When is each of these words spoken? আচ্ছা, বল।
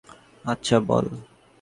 আচ্ছা, 0.45 0.77
বল। 0.79 1.05